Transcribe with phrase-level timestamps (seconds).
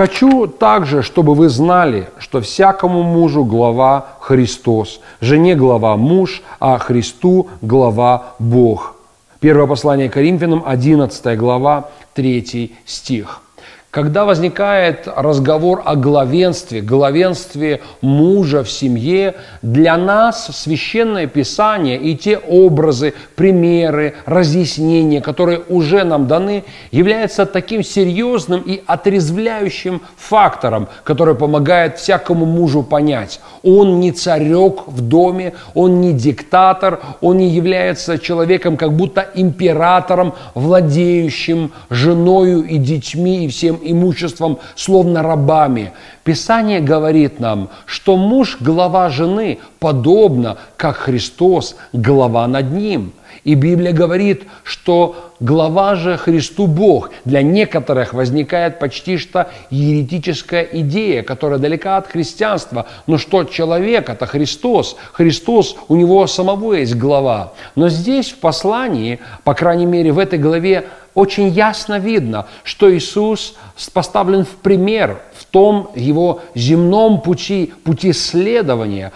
[0.00, 7.48] Хочу также, чтобы вы знали, что всякому мужу глава Христос, жене глава муж, а Христу
[7.60, 8.94] глава Бог.
[9.40, 13.42] Первое послание Коринфянам, 11 глава, 3 стих.
[13.90, 22.38] Когда возникает разговор о главенстве, главенстве мужа в семье, для нас священное писание и те
[22.38, 26.62] образы, примеры, разъяснения, которые уже нам даны,
[26.92, 33.40] являются таким серьезным и отрезвляющим фактором, который помогает всякому мужу понять.
[33.64, 40.34] Он не царек в доме, он не диктатор, он не является человеком, как будто императором,
[40.54, 45.92] владеющим женою и детьми и всем имуществом, словно рабами.
[46.24, 53.12] Писание говорит нам, что муж– глава жены, подобно как Христос– глава над ним.
[53.42, 57.10] И Библия говорит, что глава же Христу Бог.
[57.24, 62.86] Для некоторых возникает почти что еретическая идея, которая далека от христианства.
[63.06, 64.96] Но что человек– это Христос.
[65.12, 67.54] Христос, у него самого есть глава.
[67.74, 73.54] Но здесь в послании, по крайней мере в этой главе, очень ясно видно, что Иисус
[73.92, 79.12] поставлен в пример в том его земном пути, пути следования.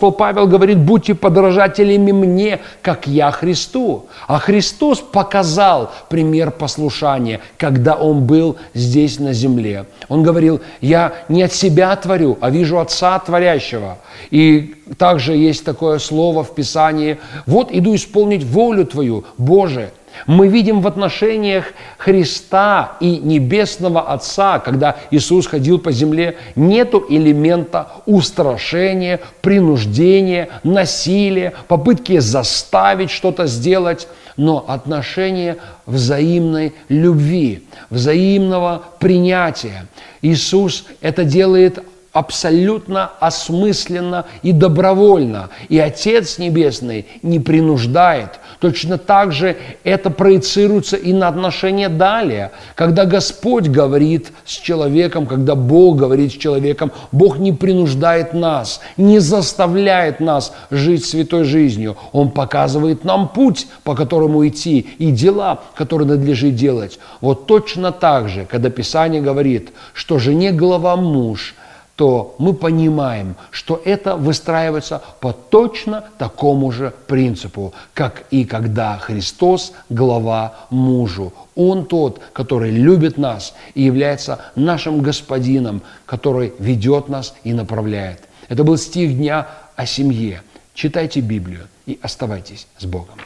[0.00, 4.06] Апостол Павел говорит, будьте подражателями мне, как я Христу.
[4.26, 9.84] А Христос показал пример послушания, когда Он был здесь на земле.
[10.08, 13.98] Он говорил, я не от себя творю, а вижу Отца Творящего.
[14.30, 19.90] И также есть такое слово в Писании, вот иду исполнить волю Твою, Боже,
[20.26, 27.88] мы видим в отношениях Христа и Небесного Отца, когда Иисус ходил по земле, нету элемента
[28.06, 35.56] устрашения, принуждения, насилия, попытки заставить что-то сделать, но отношение
[35.86, 39.86] взаимной любви, взаимного принятия.
[40.22, 41.82] Иисус это делает
[42.12, 45.50] абсолютно осмысленно и добровольно.
[45.68, 48.40] И Отец Небесный не принуждает.
[48.58, 52.50] Точно так же это проецируется и на отношения далее.
[52.74, 59.20] Когда Господь говорит с человеком, когда Бог говорит с человеком, Бог не принуждает нас, не
[59.20, 61.96] заставляет нас жить святой жизнью.
[62.12, 66.98] Он показывает нам путь, по которому идти, и дела, которые надлежит делать.
[67.20, 71.54] Вот точно так же, когда Писание говорит, что жене глава муж–
[72.00, 79.74] то мы понимаем, что это выстраивается по точно такому же принципу, как и когда Христос–
[79.90, 81.34] глава мужу.
[81.54, 88.22] Он тот, который любит нас и является нашим господином, который ведет нас и направляет.
[88.48, 90.40] Это был стих дня о семье.
[90.72, 93.16] Читайте Библию и оставайтесь с Богом.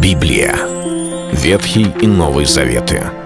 [0.00, 0.54] Библия.
[1.32, 3.25] Ветхий и Новый Заветы.